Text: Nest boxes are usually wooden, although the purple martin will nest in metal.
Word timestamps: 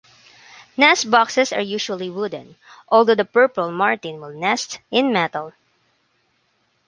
Nest 0.77 1.11
boxes 1.11 1.53
are 1.53 1.61
usually 1.61 2.09
wooden, 2.09 2.55
although 2.89 3.13
the 3.13 3.23
purple 3.23 3.71
martin 3.71 4.19
will 4.19 4.33
nest 4.33 4.79
in 4.89 5.13
metal. 5.13 5.53